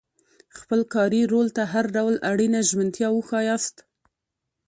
خپل 0.59 0.79
کاري 0.93 1.21
رول 1.31 1.47
ته 1.55 1.63
هر 1.73 1.85
ډول 1.95 2.15
اړینه 2.31 2.59
ژمنتیا 2.69 3.09
وښایاست. 3.13 3.75